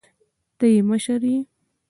[0.57, 1.37] ته يې مشر يې.